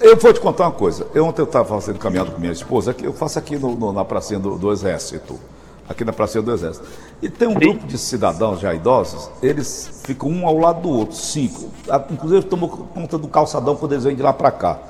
Eu 0.00 0.16
vou 0.16 0.32
te 0.32 0.40
contar 0.40 0.64
uma 0.64 0.72
coisa. 0.72 1.06
Eu 1.14 1.24
ontem 1.24 1.40
eu 1.40 1.46
estava 1.46 1.64
fazendo 1.64 1.98
caminhada 1.98 2.32
com 2.32 2.40
minha 2.40 2.52
esposa, 2.52 2.92
que 2.92 3.06
eu 3.06 3.12
faço 3.12 3.38
aqui 3.38 3.56
no, 3.56 3.76
no, 3.76 3.92
na 3.92 4.04
pracinha 4.04 4.40
do, 4.40 4.58
do, 4.58 4.72
Exército. 4.72 5.38
Aqui 5.88 6.04
na 6.04 6.12
pracinha 6.12 6.42
do 6.42 6.52
Exército. 6.52 6.84
E 7.22 7.28
tem 7.28 7.46
um 7.46 7.52
Sim. 7.52 7.58
grupo 7.60 7.86
de 7.86 7.96
cidadãos 7.96 8.58
já 8.58 8.74
idosos, 8.74 9.30
eles 9.40 10.00
ficam 10.02 10.28
um 10.28 10.44
ao 10.44 10.58
lado 10.58 10.80
do 10.80 10.90
outro, 10.90 11.16
cinco. 11.16 11.70
Inclusive 12.10 12.42
tomam 12.46 12.68
conta 12.68 13.16
do 13.16 13.28
calçadão 13.28 13.76
quando 13.76 13.92
eles 13.92 14.02
vêm 14.02 14.16
de 14.16 14.22
lá 14.22 14.32
para 14.32 14.50
cá, 14.50 14.80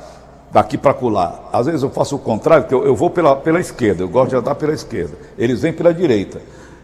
daqui 0.50 0.78
para 0.78 0.94
colar. 0.94 1.50
Às 1.52 1.66
vezes 1.66 1.82
eu 1.82 1.90
faço 1.90 2.16
o 2.16 2.18
contrário, 2.18 2.64
porque 2.64 2.74
eu, 2.74 2.82
eu, 2.86 2.96
vou 2.96 3.10
pela, 3.10 3.36
pela 3.36 3.60
esquerda, 3.60 4.02
eu 4.02 4.08
gosto 4.08 4.30
de 4.30 4.36
andar 4.36 4.54
pela 4.54 4.72
esquerda. 4.72 5.18
Eles 5.36 5.60
vêm 5.60 5.74
pela 5.74 5.92
direita. 5.92 6.40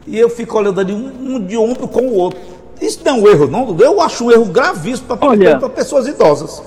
E 0.07 0.19
eu 0.19 0.29
fico 0.29 0.59
olhando 0.59 0.79
ali 0.79 0.93
um, 0.93 1.37
um 1.37 1.41
de 1.41 1.57
ombro 1.57 1.89
com 1.89 2.03
o 2.03 2.15
outro. 2.15 2.39
Isso 2.83 3.01
não 3.03 3.13
é 3.13 3.21
um 3.21 3.29
erro, 3.29 3.47
não? 3.47 3.77
Eu 3.79 3.99
acho 4.03 4.27
um 4.27 4.31
erro 4.31 4.45
gravíssimo 4.45 5.17
para 5.17 5.69
pessoas 5.71 6.07
idosas. 6.07 6.63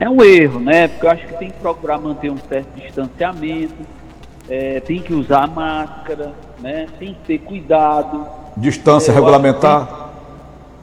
É 0.00 0.08
um 0.08 0.22
erro, 0.22 0.58
né? 0.58 0.88
Porque 0.88 1.06
eu 1.06 1.10
acho 1.10 1.26
que 1.26 1.34
tem 1.34 1.50
que 1.50 1.58
procurar 1.58 1.98
manter 1.98 2.30
um 2.30 2.38
certo 2.38 2.74
distanciamento, 2.74 3.74
é, 4.48 4.80
tem 4.80 4.98
que 4.98 5.12
usar 5.12 5.46
máscara, 5.46 6.32
né? 6.58 6.86
Tem 6.98 7.12
que 7.12 7.20
ter 7.26 7.38
cuidado. 7.40 8.26
Distância 8.56 9.12
é, 9.12 9.14
regulamentar. 9.14 10.08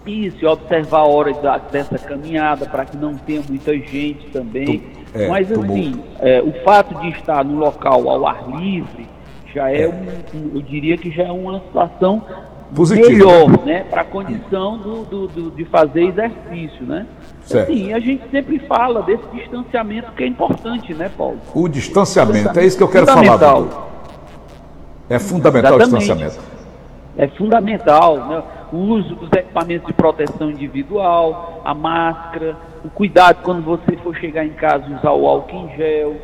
Isso, 0.05 0.45
observar 0.45 0.99
a 0.99 1.07
hora 1.07 1.33
da, 1.33 1.57
dessa 1.57 1.97
caminhada 1.97 2.67
para 2.67 2.85
que 2.85 2.95
não 2.95 3.15
tenha 3.15 3.41
muita 3.49 3.73
gente 3.73 4.29
também. 4.29 4.83
É, 5.13 5.27
Mas 5.27 5.51
assim, 5.51 5.99
é, 6.19 6.39
o 6.41 6.53
fato 6.63 6.93
de 7.01 7.09
estar 7.09 7.43
no 7.43 7.57
local 7.57 8.07
ao 8.07 8.27
ar 8.27 8.47
livre 8.59 9.07
já 9.53 9.71
é, 9.71 9.81
é. 9.81 9.89
um, 9.89 10.51
eu 10.55 10.61
diria 10.61 10.95
que 10.95 11.09
já 11.09 11.23
é 11.23 11.31
uma 11.31 11.59
situação 11.61 12.23
Positivo, 12.75 13.09
melhor, 13.09 13.49
né? 13.49 13.57
né? 13.65 13.83
Para 13.89 14.01
a 14.01 14.05
condição 14.05 14.77
do, 14.77 15.03
do, 15.05 15.27
do, 15.27 15.51
de 15.51 15.65
fazer 15.65 16.03
exercício, 16.03 16.85
né? 16.85 17.05
Certo. 17.47 17.71
Sim, 17.71 17.93
a 17.93 17.99
gente 17.99 18.29
sempre 18.29 18.59
fala 18.59 19.01
desse 19.03 19.25
distanciamento 19.33 20.11
que 20.11 20.23
é 20.23 20.27
importante, 20.27 20.93
né, 20.93 21.09
Paulo? 21.17 21.39
O 21.55 21.69
distanciamento, 21.69 22.59
é 22.59 22.65
isso 22.65 22.75
que 22.75 22.83
eu 22.83 22.89
quero 22.89 23.05
falar. 23.07 23.63
É 25.09 25.17
fundamental 25.17 25.79
Exatamente. 25.79 25.95
o 25.95 25.97
distanciamento. 25.97 26.39
É 27.17 27.27
fundamental, 27.29 28.17
né? 28.27 28.43
O 28.73 28.77
uso 28.77 29.15
dos 29.15 29.31
equipamentos 29.31 29.87
de 29.87 29.93
proteção 29.93 30.51
individual, 30.51 31.61
a 31.63 31.73
máscara, 31.73 32.57
o 32.83 32.89
cuidado 32.89 33.41
quando 33.41 33.63
você 33.63 33.95
for 34.03 34.13
chegar 34.17 34.45
em 34.45 34.53
casa 34.53 34.85
usar 34.93 35.13
o 35.13 35.25
álcool 35.25 35.55
em 35.55 35.77
gel, 35.77 36.15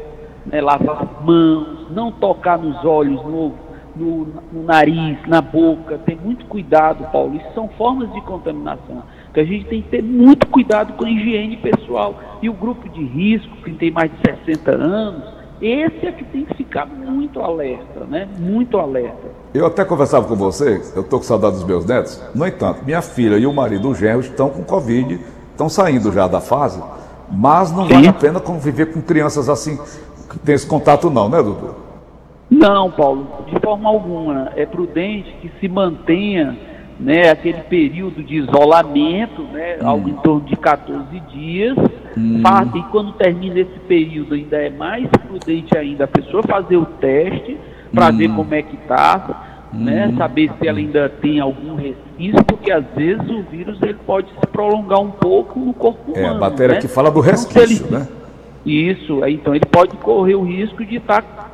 né, 0.46 0.60
lavar 0.60 1.04
as 1.04 1.26
mãos, 1.26 1.88
não 1.90 2.12
tocar 2.12 2.58
nos 2.58 2.84
olhos, 2.84 3.24
no, 3.24 3.54
no, 3.96 4.28
no 4.52 4.64
nariz, 4.64 5.18
na 5.26 5.42
boca. 5.42 5.98
Tem 6.06 6.18
muito 6.18 6.46
cuidado, 6.48 7.10
Paulo. 7.14 7.36
Isso 7.38 7.48
são 7.56 7.70
formas 7.70 8.12
de 8.12 8.20
contaminação 8.20 9.04
que 9.34 9.40
a 9.40 9.44
gente 9.44 9.66
tem 9.66 9.82
que 9.82 9.90
ter 9.90 10.04
muito 10.04 10.48
cuidado 10.48 10.94
com 10.94 11.06
a 11.06 11.10
higiene 11.10 11.58
pessoal. 11.58 12.16
E 12.42 12.50
o 12.50 12.54
grupo 12.54 12.88
de 12.90 13.04
risco, 13.04 13.56
que 13.64 13.72
tem 13.72 13.90
mais 13.90 14.12
de 14.12 14.18
60 14.46 14.72
anos, 14.72 15.24
esse 15.62 16.06
é 16.06 16.12
que 16.12 16.24
tem 16.26 16.46
que 16.46 16.54
ficar 16.56 16.86
muito 16.86 17.40
alerta, 17.40 18.06
né? 18.06 18.28
Muito 18.38 18.78
alerta. 18.78 19.32
Eu 19.54 19.66
até 19.66 19.84
conversava 19.86 20.28
com 20.28 20.36
você, 20.36 20.82
eu 20.96 21.02
estou 21.02 21.20
com 21.20 21.26
saudade 21.26 21.56
dos 21.56 21.64
meus 21.64 21.86
netos. 21.86 22.22
No 22.36 22.46
entanto, 22.46 22.84
minha 22.86 23.02
filha 23.02 23.38
e 23.38 23.48
o 23.48 23.54
marido, 23.54 23.90
o 23.90 23.96
genro, 23.96 24.20
estão 24.20 24.50
com 24.50 24.64
Covid, 24.64 25.20
estão 25.52 25.70
saindo 25.70 26.12
já 26.12 26.28
da 26.28 26.42
fase, 26.42 26.84
mas 27.32 27.72
não 27.72 27.88
Sim. 27.88 27.94
vale 27.94 28.08
a 28.10 28.14
pena 28.14 28.40
conviver 28.40 28.94
com 28.94 29.02
crianças 29.02 29.50
assim, 29.50 29.80
que 30.30 30.38
tem 30.40 30.54
esse 30.54 30.68
contato 30.68 31.10
não, 31.10 31.30
né, 31.30 31.42
doutor? 31.42 31.76
Não, 32.50 32.92
Paulo, 32.92 33.28
de 33.48 33.60
forma 33.60 33.90
alguma. 33.90 34.52
É 34.56 34.66
prudente 34.66 35.34
que 35.42 35.52
se 35.60 35.68
mantenha 35.68 36.58
né, 37.00 37.30
aquele 37.30 37.62
período 37.64 38.24
de 38.24 38.36
isolamento, 38.36 39.44
né, 39.44 39.78
hum. 39.82 39.88
algo 39.88 40.10
em 40.10 40.16
torno 40.16 40.42
de 40.42 40.56
14 40.56 41.20
dias, 41.32 41.78
Hum. 42.16 42.44
E 42.76 42.84
quando 42.92 43.12
termina 43.14 43.60
esse 43.60 43.80
período, 43.88 44.36
ainda 44.36 44.58
é 44.58 44.70
mais 44.70 45.08
prudente 45.10 45.76
ainda 45.76 46.04
a 46.04 46.08
pessoa 46.08 46.44
fazer 46.44 46.78
o 46.78 46.86
teste 46.86 47.58
para 47.92 48.14
hum. 48.14 48.18
ver 48.18 48.30
como 48.30 48.54
é 48.54 48.62
que 48.62 48.76
está 48.76 49.54
né? 49.74 50.06
Uhum. 50.06 50.18
Saber 50.18 50.52
se 50.60 50.68
ela 50.68 50.78
ainda 50.78 51.10
tem 51.10 51.40
algum 51.40 51.76
resquício, 51.76 52.46
porque 52.46 52.72
às 52.72 52.86
vezes 52.96 53.28
o 53.28 53.42
vírus 53.44 53.82
ele 53.82 53.98
pode 54.06 54.30
se 54.30 54.48
prolongar 54.52 55.00
um 55.00 55.10
pouco 55.10 55.60
no 55.60 55.74
corpo 55.74 56.12
humano. 56.12 56.28
É, 56.28 56.30
a 56.30 56.34
matéria 56.36 56.76
né? 56.76 56.82
que 56.82 56.88
fala 56.88 57.10
do 57.10 57.20
resquício, 57.20 57.88
então, 57.88 57.98
ele, 57.98 58.06
né? 58.06 58.08
Isso, 58.64 59.26
então 59.26 59.56
ele 59.56 59.66
pode 59.66 59.98
correr 59.98 60.36
o 60.36 60.44
risco 60.44 60.86
de 60.86 60.98
estar 60.98 61.24
tá 61.24 61.50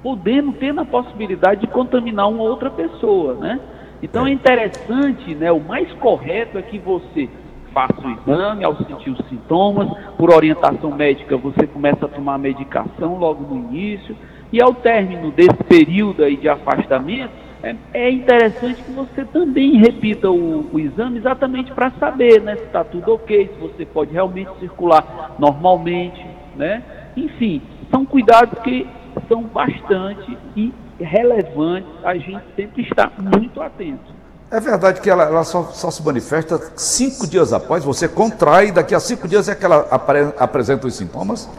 podendo, 0.00 0.52
tendo 0.52 0.80
a 0.80 0.84
possibilidade 0.84 1.62
de 1.62 1.66
contaminar 1.66 2.28
uma 2.28 2.44
outra 2.44 2.70
pessoa, 2.70 3.34
né? 3.34 3.58
Então 4.02 4.26
é. 4.26 4.30
é 4.30 4.32
interessante, 4.32 5.34
né? 5.34 5.50
O 5.52 5.60
mais 5.60 5.90
correto 5.94 6.58
é 6.58 6.62
que 6.62 6.78
você 6.78 7.28
faça 7.72 7.94
o 8.00 8.10
exame 8.10 8.64
ao 8.64 8.74
sentir 8.76 9.10
os 9.10 9.18
sintomas, 9.28 9.86
por 10.16 10.32
orientação 10.32 10.90
médica 10.92 11.36
você 11.36 11.66
começa 11.66 12.06
a 12.06 12.08
tomar 12.08 12.38
medicação 12.38 13.18
logo 13.18 13.54
no 13.54 13.68
início, 13.68 14.16
e 14.50 14.62
ao 14.62 14.72
término 14.72 15.30
desse 15.30 15.62
período 15.68 16.24
aí 16.24 16.38
de 16.38 16.48
afastamento, 16.48 17.32
é, 17.62 17.76
é 17.92 18.10
interessante 18.10 18.82
que 18.82 18.92
você 18.92 19.24
também 19.26 19.76
repita 19.76 20.30
o, 20.30 20.70
o 20.72 20.78
exame 20.78 21.18
exatamente 21.18 21.70
para 21.72 21.90
saber 21.98 22.40
né, 22.40 22.56
se 22.56 22.62
está 22.62 22.82
tudo 22.84 23.12
ok, 23.12 23.50
se 23.52 23.60
você 23.60 23.84
pode 23.84 24.12
realmente 24.12 24.50
circular 24.58 25.34
normalmente, 25.38 26.24
né? 26.54 26.82
Enfim, 27.14 27.60
são 27.90 28.06
cuidados 28.06 28.58
que 28.60 28.86
são 29.28 29.42
bastante 29.42 30.36
e 30.54 30.72
relevantes, 31.00 31.90
a 32.04 32.14
gente 32.16 32.42
sempre 32.54 32.82
está 32.82 33.10
muito 33.18 33.60
atento. 33.60 34.14
É 34.50 34.60
verdade 34.60 35.00
que 35.00 35.10
ela, 35.10 35.24
ela 35.24 35.44
só, 35.44 35.64
só, 35.64 35.90
se 35.90 36.04
manifesta 36.04 36.56
cinco 36.76 37.26
dias 37.26 37.52
após, 37.52 37.84
você 37.84 38.08
contrai, 38.08 38.70
daqui 38.70 38.94
a 38.94 39.00
cinco 39.00 39.26
dias 39.26 39.48
é 39.48 39.54
que 39.56 39.64
ela 39.64 39.88
apre, 39.90 40.32
apresenta 40.38 40.86
os 40.86 40.94
sintomas? 40.94 41.50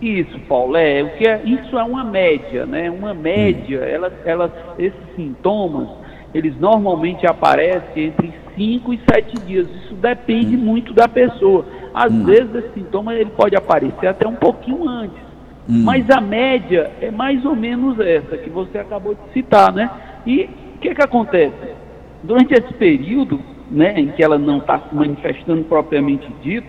Isso, 0.00 0.38
Paulo, 0.40 0.76
é, 0.76 1.02
o 1.02 1.10
que 1.16 1.26
é, 1.26 1.42
isso 1.44 1.78
é 1.78 1.82
uma 1.82 2.04
média, 2.04 2.64
né? 2.64 2.90
Uma 2.90 3.12
média, 3.12 3.78
ela, 3.78 4.12
ela, 4.24 4.74
esses 4.78 4.98
sintomas, 5.14 5.88
eles 6.34 6.58
normalmente 6.58 7.26
aparecem 7.26 8.06
entre 8.06 8.32
5 8.56 8.94
e 8.94 9.00
7 9.10 9.38
dias. 9.40 9.68
Isso 9.68 9.94
depende 9.94 10.56
hum. 10.56 10.60
muito 10.60 10.92
da 10.92 11.08
pessoa. 11.08 11.64
Às 11.94 12.12
hum. 12.12 12.24
vezes 12.24 12.54
esse 12.54 12.74
sintoma 12.74 13.14
ele 13.14 13.30
pode 13.30 13.56
aparecer 13.56 14.06
até 14.06 14.26
um 14.26 14.34
pouquinho 14.34 14.88
antes. 14.88 15.25
Hum. 15.68 15.82
Mas 15.84 16.08
a 16.10 16.20
média 16.20 16.90
é 17.00 17.10
mais 17.10 17.44
ou 17.44 17.56
menos 17.56 17.98
essa 17.98 18.36
que 18.36 18.48
você 18.48 18.78
acabou 18.78 19.14
de 19.14 19.32
citar, 19.32 19.72
né? 19.72 19.90
E 20.24 20.44
o 20.76 20.78
que, 20.78 20.94
que 20.94 21.02
acontece? 21.02 21.74
Durante 22.22 22.54
esse 22.54 22.72
período, 22.74 23.40
né, 23.70 23.98
em 23.98 24.08
que 24.08 24.22
ela 24.22 24.38
não 24.38 24.58
está 24.58 24.78
se 24.78 24.94
manifestando 24.94 25.64
propriamente 25.64 26.28
dito, 26.42 26.68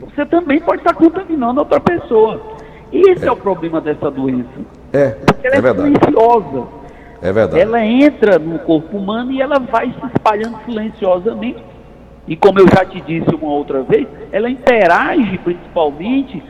você 0.00 0.24
também 0.26 0.60
pode 0.60 0.78
estar 0.78 0.94
contaminando 0.94 1.60
outra 1.60 1.80
pessoa. 1.80 2.40
Esse 2.92 3.24
é, 3.24 3.28
é 3.28 3.32
o 3.32 3.36
problema 3.36 3.80
dessa 3.80 4.10
doença. 4.10 4.48
É, 4.92 5.10
Porque 5.10 5.46
ela 5.46 5.56
é, 5.56 5.58
é 5.58 5.62
verdade. 5.62 5.98
silenciosa. 5.98 6.68
É 7.22 7.32
verdade. 7.32 7.60
Ela 7.60 7.84
entra 7.84 8.38
no 8.38 8.58
corpo 8.60 8.96
humano 8.96 9.30
e 9.30 9.42
ela 9.42 9.58
vai 9.58 9.86
se 9.92 10.06
espalhando 10.06 10.58
silenciosamente. 10.64 11.62
E 12.26 12.36
como 12.36 12.60
eu 12.60 12.66
já 12.68 12.84
te 12.84 13.00
disse 13.00 13.34
uma 13.34 13.52
outra 13.52 13.82
vez, 13.82 14.06
ela 14.32 14.48
interage 14.48 15.38
principalmente 15.38 16.42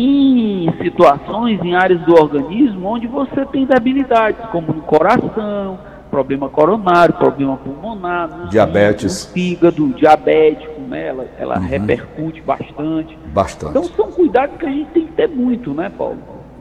em 0.00 0.72
situações, 0.80 1.60
em 1.62 1.74
áreas 1.74 2.00
do 2.02 2.14
organismo 2.14 2.88
onde 2.88 3.08
você 3.08 3.44
tem 3.46 3.66
debilidades, 3.66 4.40
como 4.52 4.72
no 4.72 4.82
coração, 4.82 5.78
problema 6.08 6.48
coronário, 6.48 7.14
problema 7.14 7.56
pulmonar, 7.56 8.48
diabetes, 8.48 9.26
no 9.26 9.32
fígado, 9.32 9.88
diabético, 9.94 10.80
né? 10.82 11.08
Ela, 11.08 11.26
ela 11.36 11.58
uhum. 11.58 11.66
repercute 11.66 12.40
bastante. 12.42 13.18
Bastante. 13.26 13.70
Então 13.70 13.84
são 13.84 14.12
cuidados 14.12 14.56
que 14.56 14.66
a 14.66 14.70
gente 14.70 14.90
tem 14.90 15.06
que 15.06 15.12
ter 15.12 15.28
muito, 15.28 15.74
né, 15.74 15.90
Paulo? 15.96 16.18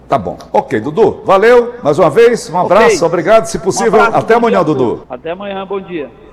Tá 0.07 0.17
bom. 0.17 0.37
Ok, 0.51 0.79
Dudu. 0.79 1.21
Valeu 1.25 1.75
mais 1.83 1.99
uma 1.99 2.09
vez. 2.09 2.49
Um 2.49 2.57
abraço, 2.57 2.95
okay. 2.95 3.07
obrigado. 3.07 3.45
Se 3.45 3.59
possível, 3.59 3.99
um 3.99 4.03
abraço, 4.03 4.17
até 4.17 4.33
amanhã, 4.33 4.63
Dudu. 4.63 5.05
Até 5.09 5.31
amanhã, 5.31 5.65
bom 5.65 5.81
dia. 5.81 6.09